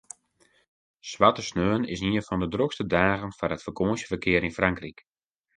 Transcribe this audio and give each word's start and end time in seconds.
Swarte 1.09 1.43
saterdei 1.45 1.89
is 1.93 2.01
ien 2.07 2.27
fan 2.27 2.41
de 2.43 2.49
drokste 2.55 2.85
dagen 2.97 3.35
foar 3.37 3.55
it 3.55 3.65
fakânsjeferkear 3.65 4.45
yn 4.47 4.57
Frankryk. 4.59 4.99